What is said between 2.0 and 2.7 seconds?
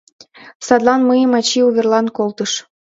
колтыш.